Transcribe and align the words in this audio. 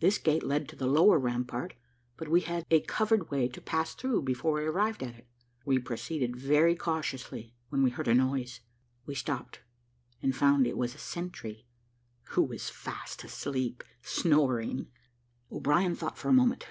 This 0.00 0.16
gate 0.16 0.42
led 0.44 0.66
to 0.70 0.76
the 0.76 0.86
lower 0.86 1.18
rampart, 1.18 1.74
but 2.16 2.28
we 2.30 2.40
had 2.40 2.64
a 2.70 2.80
covered 2.80 3.30
way 3.30 3.48
to 3.48 3.60
pass 3.60 3.94
through 3.94 4.22
before 4.22 4.54
we 4.54 4.62
arrived 4.62 5.02
at 5.02 5.14
it. 5.14 5.26
We 5.66 5.78
proceeded 5.78 6.36
very 6.36 6.74
cautiously, 6.74 7.52
when 7.68 7.82
we 7.82 7.90
heard 7.90 8.08
a 8.08 8.14
noise: 8.14 8.60
we 9.04 9.14
stopped, 9.14 9.60
and 10.22 10.34
found 10.34 10.66
it 10.66 10.78
was 10.78 10.94
a 10.94 10.98
sentry, 10.98 11.66
who 12.28 12.44
was 12.44 12.70
fast 12.70 13.24
asleep, 13.24 13.84
and 14.00 14.06
snoring. 14.08 14.86
O'Brien 15.52 15.94
thought 15.94 16.16
for 16.16 16.30
a 16.30 16.32
moment. 16.32 16.66